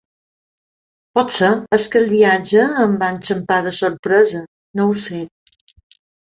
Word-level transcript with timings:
Potser 1.17 1.49
és 1.77 1.85
que 1.95 1.99
el 2.03 2.07
viatge 2.13 2.63
em 2.85 2.95
va 3.03 3.11
enxampar 3.17 3.59
de 3.69 3.75
sorpresa, 3.81 4.41
no 4.81 4.89
ho 4.89 4.97
sé. 5.05 5.21